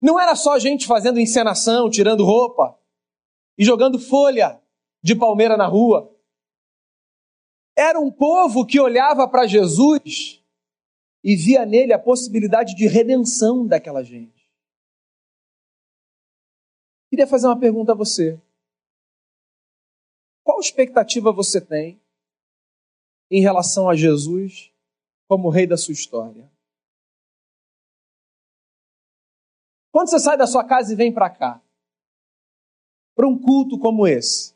Não 0.00 0.18
era 0.18 0.34
só 0.34 0.58
gente 0.58 0.86
fazendo 0.86 1.20
encenação, 1.20 1.90
tirando 1.90 2.24
roupa 2.24 2.74
e 3.58 3.66
jogando 3.66 3.98
folha 3.98 4.58
de 5.06 5.14
palmeira 5.14 5.56
na 5.56 5.68
rua. 5.68 6.12
Era 7.78 8.00
um 8.00 8.10
povo 8.10 8.66
que 8.66 8.80
olhava 8.80 9.28
para 9.28 9.46
Jesus 9.46 10.44
e 11.22 11.36
via 11.36 11.64
nele 11.64 11.92
a 11.92 11.98
possibilidade 11.98 12.74
de 12.74 12.88
redenção 12.88 13.64
daquela 13.64 14.02
gente. 14.02 14.50
Queria 17.08 17.26
fazer 17.26 17.46
uma 17.46 17.58
pergunta 17.58 17.92
a 17.92 17.94
você. 17.94 18.42
Qual 20.42 20.58
expectativa 20.58 21.30
você 21.30 21.60
tem 21.60 22.02
em 23.30 23.40
relação 23.40 23.88
a 23.88 23.94
Jesus 23.94 24.72
como 25.28 25.50
rei 25.50 25.68
da 25.68 25.76
sua 25.76 25.92
história? 25.92 26.50
Quando 29.92 30.10
você 30.10 30.18
sai 30.18 30.36
da 30.36 30.48
sua 30.48 30.66
casa 30.66 30.92
e 30.92 30.96
vem 30.96 31.14
para 31.14 31.30
cá, 31.30 31.62
para 33.14 33.28
um 33.28 33.38
culto 33.38 33.78
como 33.78 34.04
esse, 34.04 34.55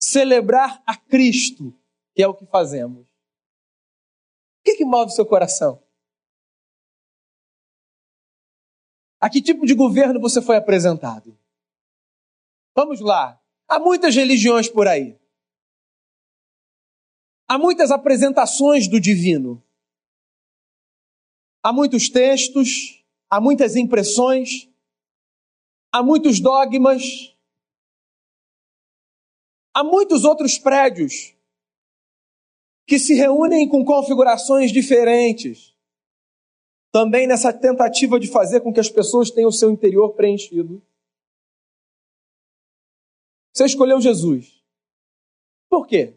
celebrar 0.00 0.82
a 0.86 0.96
Cristo, 0.96 1.78
que 2.14 2.22
é 2.22 2.26
o 2.26 2.34
que 2.34 2.46
fazemos, 2.46 3.06
o 3.06 4.62
que, 4.64 4.76
que 4.76 4.84
move 4.84 5.12
seu 5.12 5.26
coração? 5.26 5.82
A 9.20 9.28
que 9.28 9.42
tipo 9.42 9.66
de 9.66 9.74
governo 9.74 10.18
você 10.18 10.40
foi 10.40 10.56
apresentado? 10.56 11.38
Vamos 12.74 13.00
lá. 13.00 13.38
Há 13.68 13.78
muitas 13.78 14.16
religiões 14.16 14.68
por 14.68 14.88
aí. 14.88 15.18
Há 17.46 17.58
muitas 17.58 17.90
apresentações 17.90 18.88
do 18.88 18.98
divino. 18.98 19.62
Há 21.62 21.72
muitos 21.72 22.08
textos, 22.08 23.04
há 23.28 23.38
muitas 23.40 23.76
impressões, 23.76 24.70
há 25.92 26.02
muitos 26.02 26.40
dogmas, 26.40 27.36
há 29.74 29.84
muitos 29.84 30.24
outros 30.24 30.58
prédios 30.58 31.34
que 32.86 32.98
se 32.98 33.14
reúnem 33.14 33.68
com 33.68 33.84
configurações 33.84 34.72
diferentes, 34.72 35.76
também 36.92 37.26
nessa 37.26 37.52
tentativa 37.52 38.18
de 38.18 38.26
fazer 38.26 38.60
com 38.60 38.72
que 38.72 38.80
as 38.80 38.88
pessoas 38.88 39.30
tenham 39.30 39.48
o 39.48 39.52
seu 39.52 39.70
interior 39.70 40.14
preenchido. 40.14 40.82
Você 43.52 43.64
escolheu 43.64 44.00
Jesus. 44.00 44.60
Por 45.68 45.86
quê? 45.86 46.16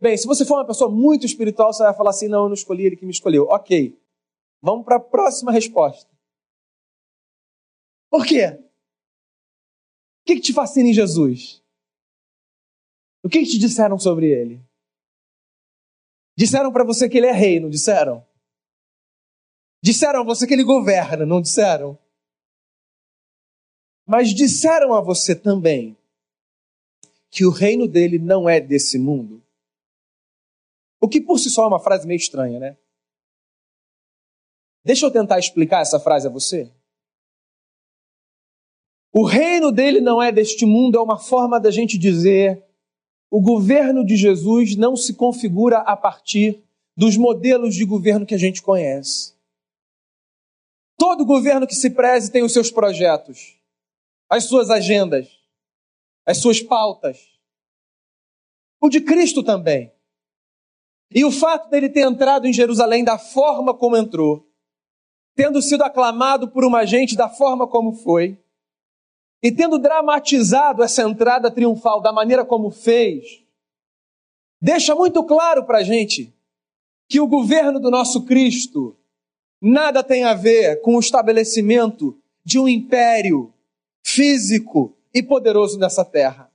Bem, 0.00 0.16
se 0.16 0.26
você 0.26 0.44
for 0.44 0.56
uma 0.56 0.66
pessoa 0.66 0.90
muito 0.90 1.26
espiritual, 1.26 1.72
você 1.72 1.82
vai 1.82 1.94
falar 1.94 2.10
assim: 2.10 2.28
não, 2.28 2.44
eu 2.44 2.48
não 2.48 2.54
escolhi 2.54 2.84
ele 2.84 2.96
que 2.96 3.04
me 3.04 3.10
escolheu. 3.10 3.46
Ok. 3.48 3.98
Vamos 4.60 4.84
para 4.84 4.96
a 4.96 5.00
próxima 5.00 5.50
resposta. 5.50 6.10
Por 8.10 8.26
quê? 8.26 8.46
O 8.46 10.24
que, 10.26 10.34
que 10.36 10.40
te 10.40 10.52
fascina 10.52 10.88
em 10.88 10.92
Jesus? 10.92 11.62
O 13.22 13.28
que, 13.28 13.40
que 13.40 13.50
te 13.50 13.58
disseram 13.58 13.98
sobre 13.98 14.26
ele? 14.26 14.62
Disseram 16.36 16.72
para 16.72 16.84
você 16.84 17.08
que 17.08 17.18
ele 17.18 17.26
é 17.26 17.32
rei, 17.32 17.58
não 17.58 17.68
disseram? 17.68 18.24
Disseram 19.82 20.20
a 20.20 20.24
você 20.24 20.46
que 20.46 20.54
ele 20.54 20.64
governa, 20.64 21.26
não 21.26 21.40
disseram? 21.40 21.98
Mas 24.06 24.34
disseram 24.34 24.94
a 24.94 25.00
você 25.00 25.34
também 25.34 25.96
que 27.30 27.44
o 27.44 27.50
reino 27.50 27.86
dele 27.86 28.18
não 28.18 28.48
é 28.48 28.60
desse 28.60 28.98
mundo. 28.98 29.42
O 31.00 31.08
que 31.08 31.20
por 31.20 31.38
si 31.38 31.50
só 31.50 31.64
é 31.64 31.66
uma 31.66 31.80
frase 31.80 32.06
meio 32.06 32.16
estranha, 32.16 32.58
né? 32.58 32.76
Deixa 34.84 35.04
eu 35.04 35.10
tentar 35.10 35.38
explicar 35.38 35.82
essa 35.82 36.00
frase 36.00 36.26
a 36.26 36.30
você. 36.30 36.72
O 39.12 39.24
reino 39.24 39.70
dele 39.72 40.00
não 40.00 40.22
é 40.22 40.30
deste 40.30 40.64
mundo 40.64 40.96
é 40.96 41.02
uma 41.02 41.18
forma 41.18 41.60
da 41.60 41.70
gente 41.70 41.98
dizer 41.98 42.64
o 43.30 43.40
governo 43.40 44.04
de 44.04 44.16
Jesus 44.16 44.76
não 44.76 44.96
se 44.96 45.14
configura 45.14 45.78
a 45.78 45.96
partir 45.96 46.62
dos 46.96 47.16
modelos 47.16 47.74
de 47.74 47.84
governo 47.84 48.26
que 48.26 48.34
a 48.34 48.38
gente 48.38 48.62
conhece. 48.62 49.34
Todo 50.96 51.24
governo 51.24 51.66
que 51.66 51.74
se 51.74 51.90
preze 51.90 52.32
tem 52.32 52.42
os 52.42 52.52
seus 52.52 52.70
projetos, 52.70 53.56
as 54.28 54.44
suas 54.44 54.70
agendas, 54.70 55.28
as 56.26 56.38
suas 56.38 56.60
pautas. 56.60 57.28
O 58.80 58.88
de 58.88 59.00
Cristo 59.00 59.42
também. 59.42 59.92
E 61.14 61.24
o 61.24 61.30
fato 61.30 61.70
dele 61.70 61.88
ter 61.88 62.00
entrado 62.00 62.46
em 62.46 62.52
Jerusalém 62.52 63.04
da 63.04 63.18
forma 63.18 63.72
como 63.72 63.96
entrou, 63.96 64.46
tendo 65.34 65.62
sido 65.62 65.82
aclamado 65.82 66.48
por 66.48 66.64
uma 66.64 66.84
gente 66.84 67.16
da 67.16 67.28
forma 67.28 67.66
como 67.66 67.92
foi, 67.92 68.38
e 69.42 69.52
tendo 69.52 69.78
dramatizado 69.78 70.82
essa 70.82 71.02
entrada 71.02 71.50
triunfal 71.50 72.00
da 72.00 72.12
maneira 72.12 72.44
como 72.44 72.70
fez, 72.70 73.44
deixa 74.60 74.94
muito 74.94 75.22
claro 75.24 75.64
para 75.64 75.78
a 75.78 75.82
gente 75.82 76.32
que 77.08 77.20
o 77.20 77.26
governo 77.26 77.78
do 77.80 77.90
nosso 77.90 78.24
Cristo 78.24 78.96
nada 79.60 80.02
tem 80.02 80.24
a 80.24 80.34
ver 80.34 80.80
com 80.82 80.96
o 80.96 81.00
estabelecimento 81.00 82.20
de 82.44 82.58
um 82.58 82.68
império 82.68 83.52
físico 84.04 84.96
e 85.12 85.22
poderoso 85.22 85.78
nessa 85.78 86.04
terra. 86.04 86.50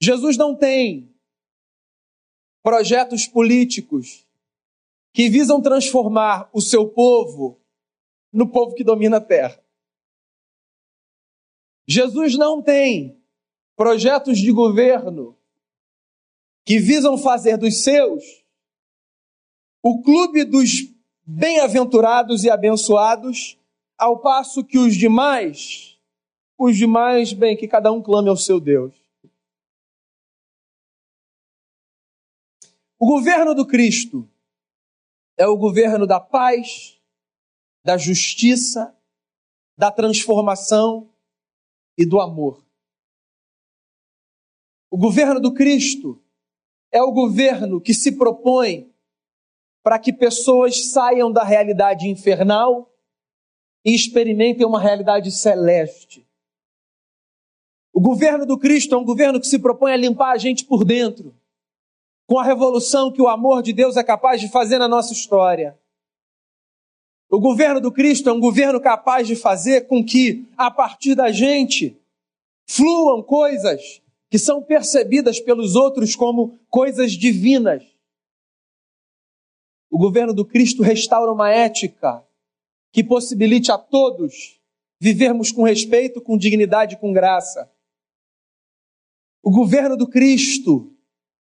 Jesus 0.00 0.36
não 0.36 0.56
tem 0.56 1.14
projetos 2.62 3.26
políticos 3.26 4.26
que 5.12 5.28
visam 5.28 5.60
transformar 5.60 6.48
o 6.52 6.60
seu 6.60 6.88
povo 6.88 7.60
no 8.32 8.48
povo 8.48 8.74
que 8.74 8.82
domina 8.82 9.18
a 9.18 9.20
terra. 9.20 9.62
Jesus 11.92 12.38
não 12.38 12.62
tem 12.62 13.22
projetos 13.76 14.38
de 14.38 14.50
governo 14.50 15.36
que 16.64 16.78
visam 16.78 17.18
fazer 17.18 17.58
dos 17.58 17.82
seus 17.82 18.42
o 19.82 20.00
clube 20.00 20.44
dos 20.44 20.90
bem-aventurados 21.24 22.44
e 22.44 22.50
abençoados, 22.50 23.58
ao 23.98 24.20
passo 24.20 24.64
que 24.64 24.78
os 24.78 24.96
demais, 24.96 26.00
os 26.56 26.76
demais, 26.76 27.32
bem, 27.32 27.56
que 27.56 27.68
cada 27.68 27.92
um 27.92 28.00
clame 28.00 28.28
ao 28.28 28.36
seu 28.36 28.58
Deus. 28.58 28.94
O 32.98 33.06
governo 33.06 33.54
do 33.54 33.66
Cristo 33.66 34.26
é 35.36 35.46
o 35.46 35.56
governo 35.56 36.06
da 36.06 36.20
paz, 36.20 36.98
da 37.84 37.98
justiça, 37.98 38.96
da 39.76 39.90
transformação 39.90 41.11
e 41.96 42.06
do 42.06 42.20
amor. 42.20 42.64
O 44.90 44.98
governo 44.98 45.40
do 45.40 45.54
Cristo 45.54 46.22
é 46.90 47.02
o 47.02 47.12
governo 47.12 47.80
que 47.80 47.94
se 47.94 48.12
propõe 48.12 48.92
para 49.82 49.98
que 49.98 50.12
pessoas 50.12 50.90
saiam 50.90 51.32
da 51.32 51.42
realidade 51.42 52.08
infernal 52.08 52.92
e 53.84 53.94
experimentem 53.94 54.66
uma 54.66 54.80
realidade 54.80 55.30
celeste. 55.32 56.28
O 57.92 58.00
governo 58.00 58.46
do 58.46 58.58
Cristo 58.58 58.94
é 58.94 58.98
um 58.98 59.04
governo 59.04 59.40
que 59.40 59.46
se 59.46 59.58
propõe 59.58 59.92
a 59.92 59.96
limpar 59.96 60.32
a 60.32 60.38
gente 60.38 60.64
por 60.64 60.84
dentro, 60.84 61.34
com 62.26 62.38
a 62.38 62.44
revolução 62.44 63.12
que 63.12 63.20
o 63.20 63.28
amor 63.28 63.62
de 63.62 63.72
Deus 63.72 63.96
é 63.96 64.04
capaz 64.04 64.40
de 64.40 64.48
fazer 64.48 64.78
na 64.78 64.88
nossa 64.88 65.12
história. 65.12 65.78
O 67.32 67.40
governo 67.40 67.80
do 67.80 67.90
Cristo 67.90 68.28
é 68.28 68.32
um 68.32 68.38
governo 68.38 68.78
capaz 68.78 69.26
de 69.26 69.34
fazer 69.34 69.86
com 69.86 70.04
que, 70.04 70.46
a 70.54 70.70
partir 70.70 71.14
da 71.14 71.32
gente, 71.32 71.98
fluam 72.68 73.22
coisas 73.22 74.02
que 74.28 74.38
são 74.38 74.62
percebidas 74.62 75.40
pelos 75.40 75.74
outros 75.74 76.14
como 76.14 76.58
coisas 76.68 77.12
divinas. 77.12 77.82
O 79.90 79.96
governo 79.96 80.34
do 80.34 80.44
Cristo 80.44 80.82
restaura 80.82 81.32
uma 81.32 81.48
ética 81.48 82.22
que 82.92 83.02
possibilite 83.02 83.72
a 83.72 83.78
todos 83.78 84.60
vivermos 85.00 85.50
com 85.50 85.62
respeito, 85.62 86.20
com 86.20 86.36
dignidade 86.36 86.96
e 86.96 86.98
com 86.98 87.14
graça. 87.14 87.72
O 89.42 89.50
governo 89.50 89.96
do 89.96 90.06
Cristo 90.06 90.94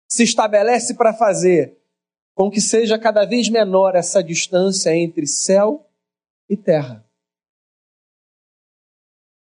se 0.09 0.23
estabelece 0.23 0.95
para 0.95 1.13
fazer 1.13 1.82
com 2.43 2.51
que 2.51 2.61
seja 2.61 2.99
cada 2.99 3.25
vez 3.25 3.49
menor 3.49 3.95
essa 3.95 4.21
distância 4.21 4.93
entre 4.97 5.29
céu 5.29 5.89
e 6.51 6.57
terra. 6.57 7.09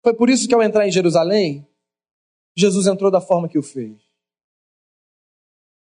Foi 0.05 0.15
por 0.15 0.31
isso 0.31 0.47
que, 0.47 0.55
ao 0.55 0.63
entrar 0.63 0.87
em 0.87 0.93
Jerusalém, 0.93 1.67
Jesus 2.57 2.87
entrou 2.87 3.11
da 3.11 3.21
forma 3.21 3.49
que 3.49 3.59
o 3.59 3.63
fez. 3.63 4.01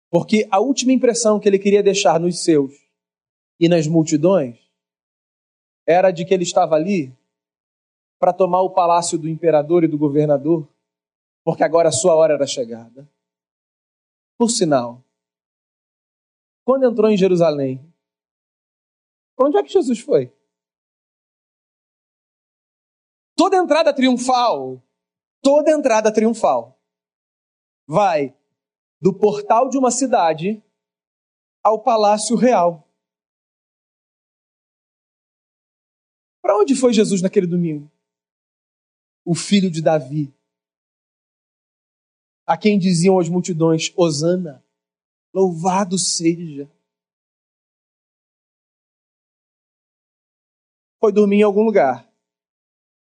Porque 0.09 0.47
a 0.53 0.61
última 0.61 0.93
impressão 0.93 1.41
que 1.41 1.49
ele 1.49 1.59
queria 1.59 1.83
deixar 1.83 2.21
nos 2.21 2.45
seus 2.45 2.73
e 3.59 3.69
nas 3.69 3.89
multidões 3.89 4.57
era 5.85 6.13
de 6.13 6.25
que 6.25 6.33
ele 6.33 6.45
estava 6.45 6.77
ali 6.77 7.13
para 8.21 8.33
tomar 8.33 8.61
o 8.61 8.71
palácio 8.71 9.19
do 9.19 9.29
imperador 9.29 9.83
e 9.83 9.89
do 9.89 9.99
governador, 9.99 10.69
porque 11.43 11.65
agora 11.65 11.89
a 11.89 11.93
sua 11.93 12.15
hora 12.15 12.35
era 12.35 12.47
chegada. 12.47 13.11
Por 14.39 14.49
sinal, 14.49 15.04
quando 16.65 16.91
entrou 16.91 17.11
em 17.11 17.17
Jerusalém, 17.17 17.79
para 19.37 19.49
onde 19.49 19.59
é 19.59 19.63
que 19.63 19.73
Jesus 19.73 20.01
foi? 20.01 20.33
Toda 23.37 23.57
entrada 23.57 23.93
triunfal 23.93 24.83
toda 25.45 25.71
entrada 25.71 26.11
triunfal 26.11 26.81
vai 27.87 28.35
do 28.99 29.13
portal 29.13 29.69
de 29.69 29.77
uma 29.77 29.91
cidade 29.91 30.65
ao 31.63 31.83
palácio 31.83 32.35
real. 32.35 32.89
Para 36.41 36.57
onde 36.57 36.75
foi 36.75 36.95
Jesus 36.95 37.21
naquele 37.21 37.47
domingo? 37.47 37.93
O 39.23 39.35
filho 39.35 39.71
de 39.71 39.83
Davi, 39.83 40.35
a 42.47 42.57
quem 42.57 42.79
diziam 42.79 43.19
as 43.19 43.29
multidões: 43.29 43.93
Hosana, 43.95 44.64
louvado 45.35 45.99
seja. 45.99 46.71
Foi 51.01 51.13
dormir 51.13 51.41
em 51.41 51.43
algum 51.43 51.65
lugar. 51.65 52.09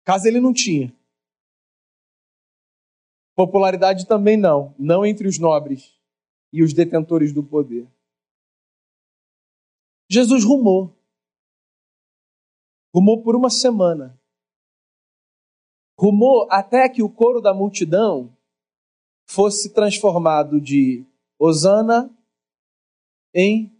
Caso 0.05 0.27
ele 0.27 0.39
não 0.39 0.53
tinha. 0.53 0.95
Popularidade 3.35 4.07
também 4.07 4.37
não, 4.37 4.73
não 4.79 5.05
entre 5.05 5.27
os 5.27 5.37
nobres 5.37 5.93
e 6.53 6.63
os 6.63 6.73
detentores 6.73 7.33
do 7.33 7.43
poder. 7.43 7.85
Jesus 10.09 10.45
rumou. 10.45 10.95
Rumou 12.93 13.21
por 13.21 13.35
uma 13.35 13.49
semana. 13.49 14.17
Rumou 15.99 16.47
até 16.49 16.87
que 16.87 17.03
o 17.03 17.09
coro 17.09 17.41
da 17.41 17.53
multidão 17.53 18.35
fosse 19.27 19.73
transformado 19.73 20.61
de 20.61 21.05
Osana 21.39 22.09
em 23.33 23.75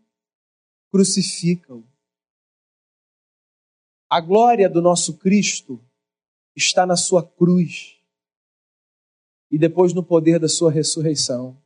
crucificam. 0.92 1.86
A 4.10 4.22
glória 4.22 4.70
do 4.70 4.82
nosso 4.82 5.18
Cristo 5.18 5.84
está 6.56 6.86
na 6.86 6.96
sua 6.96 7.26
cruz 7.26 8.00
e 9.52 9.58
depois 9.58 9.94
no 9.94 10.04
poder 10.04 10.40
da 10.40 10.48
sua 10.48 10.72
ressurreição. 10.72 11.62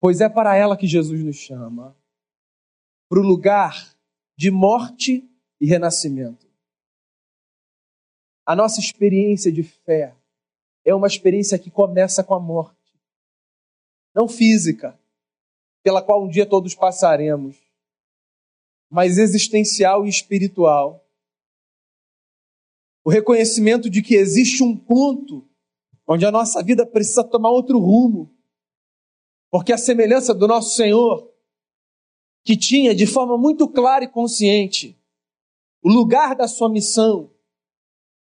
Pois 0.00 0.20
é 0.20 0.28
para 0.28 0.56
ela 0.56 0.76
que 0.76 0.86
Jesus 0.86 1.22
nos 1.22 1.36
chama 1.36 1.96
para 3.08 3.20
o 3.20 3.22
lugar 3.22 3.96
de 4.36 4.50
morte 4.50 5.28
e 5.60 5.66
renascimento. 5.66 6.46
A 8.46 8.54
nossa 8.54 8.80
experiência 8.80 9.50
de 9.52 9.62
fé 9.62 10.14
é 10.84 10.94
uma 10.94 11.06
experiência 11.06 11.58
que 11.58 11.70
começa 11.70 12.22
com 12.22 12.34
a 12.34 12.40
morte, 12.40 12.73
não 14.14 14.28
física, 14.28 14.98
pela 15.82 16.00
qual 16.00 16.24
um 16.24 16.28
dia 16.28 16.46
todos 16.46 16.74
passaremos, 16.74 17.56
mas 18.90 19.18
existencial 19.18 20.06
e 20.06 20.08
espiritual. 20.08 21.04
O 23.04 23.10
reconhecimento 23.10 23.90
de 23.90 24.00
que 24.02 24.14
existe 24.14 24.62
um 24.62 24.76
ponto 24.76 25.46
onde 26.06 26.24
a 26.24 26.30
nossa 26.30 26.62
vida 26.62 26.86
precisa 26.86 27.24
tomar 27.24 27.50
outro 27.50 27.78
rumo. 27.78 28.30
Porque 29.50 29.72
a 29.72 29.78
semelhança 29.78 30.34
do 30.34 30.46
nosso 30.46 30.74
Senhor, 30.74 31.30
que 32.44 32.56
tinha 32.56 32.94
de 32.94 33.06
forma 33.06 33.36
muito 33.36 33.68
clara 33.68 34.04
e 34.04 34.08
consciente 34.08 34.98
o 35.82 35.90
lugar 35.90 36.34
da 36.34 36.48
sua 36.48 36.68
missão 36.68 37.30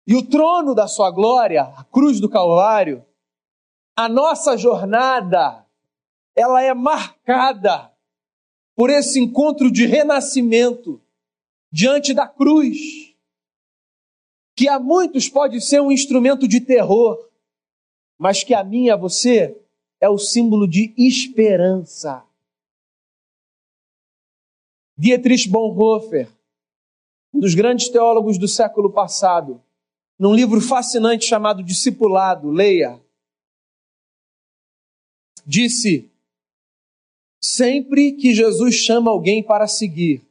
e 0.06 0.16
o 0.16 0.28
trono 0.28 0.74
da 0.74 0.88
sua 0.88 1.12
glória, 1.12 1.64
a 1.64 1.84
cruz 1.84 2.20
do 2.20 2.30
Calvário, 2.30 3.06
a 3.96 4.08
nossa 4.08 4.58
jornada, 4.58 5.66
ela 6.40 6.62
é 6.64 6.74
marcada 6.74 7.92
por 8.74 8.90
esse 8.90 9.20
encontro 9.20 9.70
de 9.70 9.86
renascimento 9.86 11.02
diante 11.70 12.14
da 12.14 12.28
cruz, 12.28 13.14
que 14.56 14.70
a 14.70 14.80
muitos 14.80 15.28
pode 15.28 15.60
ser 15.60 15.82
um 15.82 15.92
instrumento 15.92 16.48
de 16.48 16.62
terror, 16.62 17.30
mas 18.18 18.42
que 18.42 18.54
a 18.54 18.64
mim 18.64 18.86
e 18.86 18.90
a 18.90 18.96
você 18.96 19.62
é 20.00 20.08
o 20.08 20.18
símbolo 20.18 20.66
de 20.66 20.94
esperança. 20.98 22.26
Dietrich 24.98 25.50
Bonhoeffer, 25.50 26.30
um 27.34 27.40
dos 27.40 27.54
grandes 27.54 27.90
teólogos 27.90 28.38
do 28.38 28.48
século 28.48 28.92
passado, 28.92 29.62
num 30.18 30.34
livro 30.34 30.62
fascinante 30.62 31.26
chamado 31.26 31.64
Discipulado, 31.64 32.50
leia, 32.50 33.00
disse: 35.46 36.09
sempre 37.42 38.14
que 38.14 38.34
Jesus 38.34 38.76
chama 38.76 39.12
alguém 39.12 39.44
para 39.44 39.68
seguir, 39.68 40.22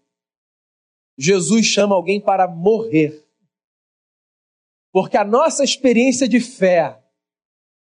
Jesus 1.16 1.66
chama 1.66 1.94
alguém 1.94 2.20
para 2.20 2.46
morrer. 2.46 3.24
Porque 4.92 5.16
a 5.16 5.24
nossa 5.24 5.64
experiência 5.64 6.28
de 6.28 6.40
fé 6.40 7.02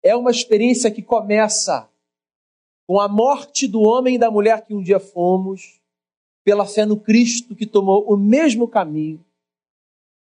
é 0.03 0.15
uma 0.15 0.31
experiência 0.31 0.91
que 0.91 1.01
começa 1.01 1.89
com 2.87 2.99
a 2.99 3.07
morte 3.07 3.67
do 3.67 3.81
homem 3.81 4.15
e 4.15 4.19
da 4.19 4.31
mulher 4.31 4.65
que 4.65 4.73
um 4.73 4.81
dia 4.81 4.99
fomos, 4.99 5.81
pela 6.43 6.65
fé 6.65 6.85
no 6.85 6.99
Cristo 6.99 7.55
que 7.55 7.65
tomou 7.65 8.05
o 8.11 8.15
mesmo 8.15 8.67
caminho, 8.67 9.23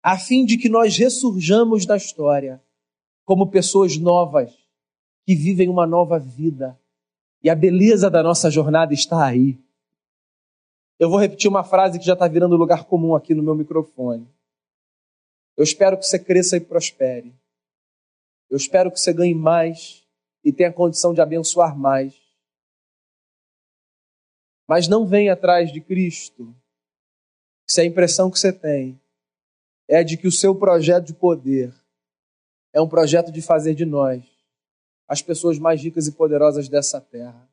a 0.02 0.18
fim 0.18 0.44
de 0.44 0.58
que 0.58 0.68
nós 0.68 0.96
ressurjamos 0.96 1.86
da 1.86 1.96
história 1.96 2.62
como 3.24 3.50
pessoas 3.50 3.96
novas 3.96 4.52
que 5.24 5.34
vivem 5.34 5.68
uma 5.68 5.86
nova 5.86 6.18
vida. 6.18 6.79
E 7.42 7.48
a 7.48 7.54
beleza 7.54 8.10
da 8.10 8.22
nossa 8.22 8.50
jornada 8.50 8.92
está 8.92 9.24
aí. 9.24 9.58
Eu 10.98 11.08
vou 11.08 11.18
repetir 11.18 11.48
uma 11.48 11.64
frase 11.64 11.98
que 11.98 12.04
já 12.04 12.12
está 12.12 12.28
virando 12.28 12.56
lugar 12.56 12.84
comum 12.84 13.14
aqui 13.14 13.34
no 13.34 13.42
meu 13.42 13.54
microfone. 13.54 14.28
Eu 15.56 15.64
espero 15.64 15.96
que 15.98 16.04
você 16.04 16.18
cresça 16.18 16.56
e 16.56 16.60
prospere. 16.60 17.34
Eu 18.50 18.56
espero 18.56 18.90
que 18.90 19.00
você 19.00 19.12
ganhe 19.12 19.34
mais 19.34 20.06
e 20.44 20.52
tenha 20.52 20.72
condição 20.72 21.14
de 21.14 21.20
abençoar 21.20 21.76
mais. 21.76 22.14
Mas 24.68 24.88
não 24.88 25.06
venha 25.06 25.32
atrás 25.32 25.72
de 25.72 25.80
Cristo 25.80 26.54
se 27.66 27.80
a 27.80 27.84
impressão 27.84 28.30
que 28.30 28.38
você 28.38 28.52
tem 28.52 29.00
é 29.88 30.04
de 30.04 30.16
que 30.16 30.26
o 30.26 30.32
seu 30.32 30.54
projeto 30.54 31.06
de 31.06 31.14
poder 31.14 31.74
é 32.72 32.80
um 32.80 32.88
projeto 32.88 33.32
de 33.32 33.40
fazer 33.40 33.74
de 33.74 33.84
nós 33.84 34.39
as 35.10 35.20
pessoas 35.20 35.58
mais 35.58 35.82
ricas 35.82 36.06
e 36.06 36.12
poderosas 36.12 36.68
dessa 36.68 37.00
terra. 37.00 37.50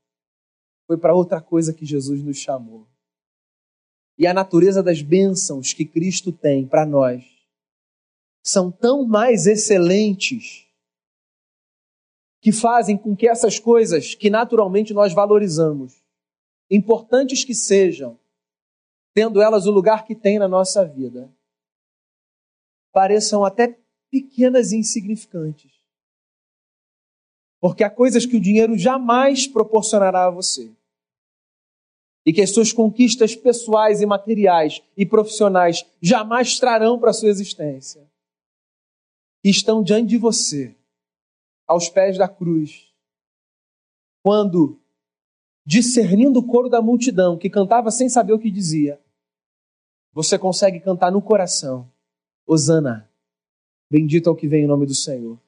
Foi 0.85 0.97
para 0.97 1.15
outra 1.15 1.41
coisa 1.41 1.73
que 1.73 1.87
Jesus 1.87 2.21
nos 2.21 2.37
chamou 2.37 2.87
e 4.17 4.25
a 4.25 4.33
natureza 4.33 4.81
das 4.81 5.01
bênçãos 5.01 5.73
que 5.73 5.85
Cristo 5.85 6.31
tem 6.31 6.67
para 6.67 6.85
nós 6.85 7.23
são 8.43 8.71
tão 8.71 9.05
mais 9.05 9.45
excelentes 9.45 10.65
que 12.41 12.51
fazem 12.51 12.97
com 12.97 13.15
que 13.15 13.27
essas 13.27 13.59
coisas 13.59 14.15
que 14.15 14.29
naturalmente 14.29 14.93
nós 14.93 15.13
valorizamos, 15.13 16.01
importantes 16.69 17.43
que 17.43 17.53
sejam, 17.53 18.17
tendo 19.13 19.41
elas 19.41 19.65
o 19.65 19.71
lugar 19.71 20.05
que 20.05 20.15
têm 20.15 20.39
na 20.39 20.47
nossa 20.47 20.85
vida, 20.85 21.31
pareçam 22.91 23.43
até 23.43 23.77
pequenas 24.09 24.71
e 24.71 24.77
insignificantes. 24.77 25.76
Porque 27.59 27.83
há 27.83 27.89
coisas 27.89 28.25
que 28.25 28.37
o 28.37 28.41
dinheiro 28.41 28.77
jamais 28.77 29.47
proporcionará 29.47 30.25
a 30.27 30.31
você 30.31 30.71
e 32.27 32.33
que 32.33 32.41
as 32.41 32.51
suas 32.51 32.73
conquistas 32.73 33.37
pessoais 33.37 34.01
e 34.01 34.05
materiais 34.05 34.81
e 34.97 35.05
profissionais 35.05 35.85
jamais 36.01 36.59
trarão 36.59 36.99
para 36.99 37.11
a 37.11 37.13
sua 37.13 37.29
existência. 37.29 38.05
E 39.41 39.49
estão 39.49 39.81
diante 39.81 40.09
de 40.09 40.17
você, 40.17 40.75
aos 41.65 41.87
pés 41.87 42.17
da 42.17 42.27
cruz, 42.27 42.91
quando, 44.21 44.77
discernindo 45.65 46.39
o 46.39 46.45
coro 46.45 46.67
da 46.67 46.81
multidão 46.81 47.37
que 47.37 47.49
cantava 47.49 47.89
sem 47.91 48.09
saber 48.09 48.33
o 48.33 48.39
que 48.39 48.51
dizia, 48.51 48.99
você 50.11 50.37
consegue 50.37 50.81
cantar 50.81 51.13
no 51.13 51.21
coração: 51.21 51.89
Hosana, 52.45 53.09
bendito 53.89 54.27
é 54.27 54.31
o 54.33 54.35
que 54.35 54.49
vem 54.49 54.65
em 54.65 54.67
nome 54.67 54.85
do 54.85 54.93
Senhor. 54.93 55.39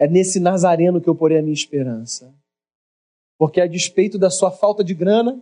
É 0.00 0.08
nesse 0.08 0.40
Nazareno 0.40 0.98
que 0.98 1.10
eu 1.10 1.14
porei 1.14 1.38
a 1.38 1.42
minha 1.42 1.52
esperança. 1.52 2.34
Porque 3.36 3.60
a 3.60 3.66
despeito 3.66 4.18
da 4.18 4.30
sua 4.30 4.50
falta 4.50 4.82
de 4.82 4.94
grana, 4.94 5.38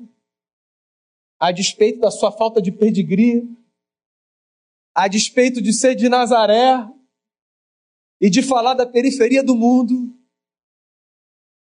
a 1.38 1.52
despeito 1.52 2.00
da 2.00 2.10
sua 2.10 2.32
falta 2.32 2.60
de 2.60 2.72
pedigree, 2.72 3.48
a 4.92 5.06
despeito 5.06 5.62
de 5.62 5.72
ser 5.72 5.94
de 5.94 6.08
Nazaré 6.08 6.74
e 8.20 8.28
de 8.28 8.42
falar 8.42 8.74
da 8.74 8.84
periferia 8.84 9.44
do 9.44 9.54
mundo, 9.54 10.12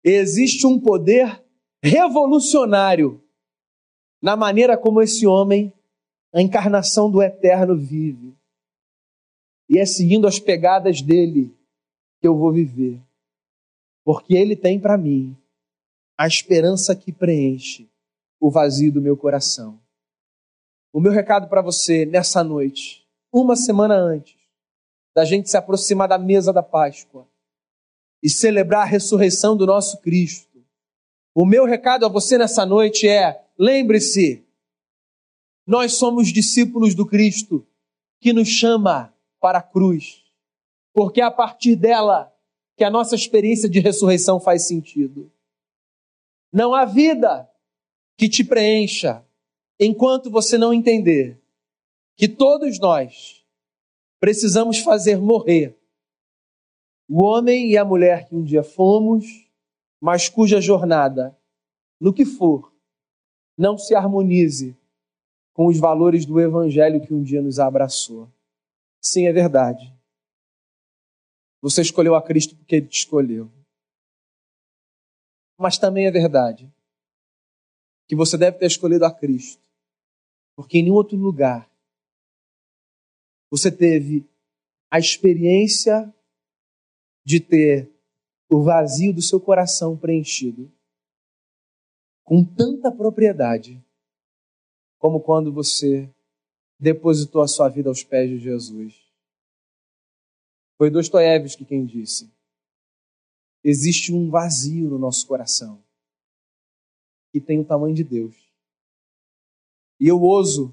existe 0.05 0.67
um 0.67 0.79
poder 0.79 1.43
revolucionário 1.83 3.25
na 4.21 4.37
maneira 4.37 4.77
como 4.77 5.01
esse 5.01 5.27
homem, 5.27 5.73
a 6.35 6.43
encarnação 6.43 7.11
do 7.11 7.23
eterno, 7.23 7.75
vive. 7.75 8.37
E 9.71 9.79
é 9.79 9.87
seguindo 9.87 10.27
as 10.27 10.39
pegadas 10.39 11.01
dele 11.01 11.57
eu 12.27 12.37
vou 12.37 12.53
viver. 12.53 13.01
Porque 14.05 14.35
ele 14.35 14.57
tem 14.57 14.79
para 14.79 14.99
mim 14.99 15.37
a 16.17 16.27
esperança 16.27 16.95
que 16.95 17.13
preenche 17.13 17.89
o 18.41 18.51
vazio 18.51 18.93
do 18.93 19.01
meu 19.01 19.17
coração. 19.17 19.81
O 20.93 21.01
meu 21.01 21.11
recado 21.11 21.49
para 21.49 21.63
você 21.63 22.05
nessa 22.07 22.45
noite, 22.45 23.07
uma 23.33 23.57
semana 23.57 23.95
antes 23.95 24.37
da 25.15 25.25
gente 25.25 25.49
se 25.49 25.57
aproximar 25.57 26.09
da 26.09 26.19
mesa 26.19 26.53
da 26.53 26.63
Páscoa 26.63 27.27
e 28.23 28.29
celebrar 28.29 28.83
a 28.83 28.87
ressurreição 28.87 29.57
do 29.57 29.67
nosso 29.67 30.01
Cristo, 30.01 30.65
o 31.35 31.45
meu 31.45 31.65
recado 31.65 32.07
a 32.07 32.09
você 32.09 32.39
nessa 32.39 32.65
noite 32.65 33.09
é: 33.09 33.45
lembre-se, 33.59 34.45
nós 35.67 35.95
somos 35.95 36.29
discípulos 36.33 36.95
do 36.95 37.07
Cristo 37.07 37.67
que 38.21 38.33
nos 38.33 38.49
chama 38.49 39.13
para 39.41 39.59
a 39.59 39.63
cruz, 39.63 40.24
porque 40.95 41.21
é 41.21 41.25
a 41.25 41.31
partir 41.31 41.77
dela 41.77 42.33
que 42.77 42.85
a 42.85 42.91
nossa 42.91 43.15
experiência 43.15 43.69
de 43.69 43.81
ressurreição 43.81 44.41
faz 44.41 44.67
sentido. 44.67 45.31
Não 46.53 46.73
há 46.73 46.85
vida 46.85 47.51
que 48.17 48.29
te 48.29 48.45
preencha 48.45 49.25
enquanto 49.79 50.31
você 50.31 50.57
não 50.57 50.73
entender 50.73 51.41
que 52.17 52.29
todos 52.29 52.79
nós 52.79 53.45
precisamos 54.21 54.79
fazer 54.79 55.19
morrer 55.19 55.77
o 57.09 57.23
homem 57.23 57.71
e 57.71 57.77
a 57.77 57.85
mulher 57.85 58.27
que 58.27 58.35
um 58.35 58.43
dia 58.43 58.63
fomos, 58.63 59.27
mas 60.01 60.29
cuja 60.29 60.61
jornada, 60.61 61.37
no 62.01 62.15
que 62.15 62.25
for, 62.25 62.73
não 63.59 63.77
se 63.77 63.95
harmonize 63.95 64.77
com 65.53 65.67
os 65.67 65.79
valores 65.79 66.25
do 66.25 66.41
evangelho 66.41 67.01
que 67.01 67.13
um 67.13 67.23
dia 67.23 67.43
nos 67.43 67.59
abraçou. 67.59 68.29
Sim, 69.01 69.27
é 69.27 69.33
verdade. 69.33 69.94
Você 71.65 71.81
escolheu 71.81 72.15
a 72.15 72.23
Cristo 72.23 72.55
porque 72.55 72.77
ele 72.77 72.89
te 72.89 72.99
escolheu. 72.99 73.51
Mas 75.59 75.79
também 75.79 76.07
é 76.07 76.11
verdade 76.11 76.71
que 78.07 78.15
você 78.15 78.37
deve 78.37 78.59
ter 78.59 78.67
escolhido 78.67 79.07
a 79.07 79.11
Cristo, 79.11 79.63
porque 80.55 80.77
em 80.77 80.83
nenhum 80.83 80.97
outro 80.97 81.17
lugar 81.17 81.67
você 83.51 83.73
teve 83.75 84.29
a 84.91 84.99
experiência 84.99 86.15
de 87.25 87.41
ter 87.41 87.91
o 88.51 88.63
vazio 88.63 89.15
do 89.15 89.23
seu 89.23 89.41
coração 89.41 89.97
preenchido 89.97 90.71
com 92.25 92.45
tanta 92.45 92.93
propriedade 92.93 93.83
como 94.99 95.19
quando 95.19 95.51
você 95.51 96.13
depositou 96.79 97.41
a 97.41 97.49
sua 97.49 97.71
vida 97.71 97.89
aos 97.89 98.05
pés 98.05 98.29
de 98.29 98.39
Jesus. 98.39 99.04
Foi 100.77 100.91
Dostoiévski 100.91 101.65
quem 101.65 101.85
disse: 101.85 102.33
existe 103.63 104.13
um 104.13 104.31
vazio 104.31 104.91
no 104.91 104.99
nosso 104.99 105.27
coração 105.27 105.83
que 107.33 107.41
tem 107.41 107.59
o 107.59 107.65
tamanho 107.65 107.95
de 107.95 108.05
Deus. 108.05 108.37
E 109.99 110.07
eu 110.07 110.21
ouso 110.21 110.73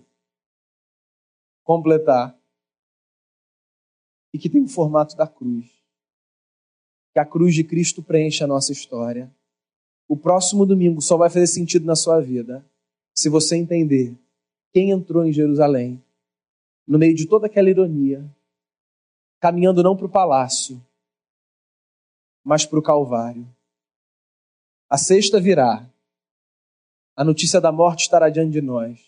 completar 1.63 2.37
e 4.33 4.37
que 4.37 4.49
tem 4.49 4.63
o 4.63 4.67
formato 4.67 5.15
da 5.15 5.27
cruz. 5.27 5.65
Que 7.13 7.19
a 7.19 7.25
cruz 7.25 7.55
de 7.55 7.63
Cristo 7.63 8.03
preenche 8.03 8.43
a 8.43 8.47
nossa 8.47 8.71
história. 8.71 9.33
O 10.07 10.15
próximo 10.15 10.65
domingo 10.65 11.01
só 11.01 11.17
vai 11.17 11.29
fazer 11.29 11.47
sentido 11.47 11.85
na 11.85 11.95
sua 11.95 12.19
vida 12.19 12.65
se 13.13 13.29
você 13.29 13.55
entender 13.55 14.15
quem 14.71 14.91
entrou 14.91 15.25
em 15.25 15.33
Jerusalém, 15.33 16.01
no 16.87 16.97
meio 16.97 17.15
de 17.15 17.27
toda 17.27 17.47
aquela 17.47 17.69
ironia, 17.69 18.23
caminhando 19.41 19.83
não 19.83 19.97
para 19.97 20.05
o 20.05 20.09
palácio, 20.09 20.81
mas 22.41 22.65
para 22.65 22.79
o 22.79 22.83
Calvário. 22.83 23.45
A 24.89 24.97
sexta 24.97 25.37
virá 25.41 25.91
a 27.15 27.23
notícia 27.23 27.59
da 27.59 27.71
morte 27.71 28.01
estará 28.01 28.29
diante 28.29 28.53
de 28.53 28.61
nós. 28.61 28.99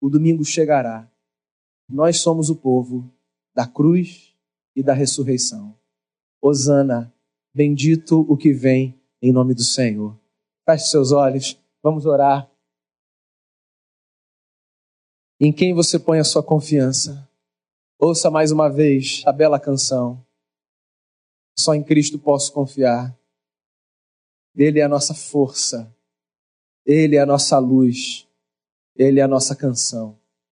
O 0.00 0.08
domingo 0.08 0.44
chegará. 0.44 1.06
Nós 1.88 2.20
somos 2.20 2.48
o 2.48 2.56
povo 2.56 3.12
da 3.54 3.66
cruz 3.66 4.34
e 4.74 4.82
da 4.82 4.94
ressurreição. 4.94 5.76
Hosana, 6.40 7.12
bendito 7.52 8.20
o 8.28 8.36
que 8.36 8.52
vem 8.52 8.98
em 9.20 9.32
nome 9.32 9.52
do 9.52 9.62
Senhor. 9.62 10.18
Feche 10.64 10.86
seus 10.86 11.12
olhos, 11.12 11.58
vamos 11.82 12.06
orar. 12.06 12.50
Em 15.40 15.52
quem 15.52 15.74
você 15.74 15.98
põe 15.98 16.18
a 16.18 16.24
sua 16.24 16.42
confiança? 16.42 17.28
Ouça 17.98 18.30
mais 18.30 18.52
uma 18.52 18.68
vez 18.68 19.22
a 19.24 19.32
bela 19.32 19.58
canção. 19.58 20.22
Só 21.58 21.74
em 21.74 21.82
Cristo 21.82 22.18
posso 22.18 22.52
confiar. 22.52 23.16
Ele 24.54 24.80
é 24.80 24.82
a 24.82 24.88
nossa 24.88 25.14
força. 25.14 25.90
Ele 26.84 27.16
é 27.16 27.20
a 27.20 27.26
nossa 27.26 27.58
luz. 27.58 28.28
Ele 28.94 29.18
é 29.18 29.22
a 29.22 29.28
nossa 29.28 29.56
canção. 29.56 30.18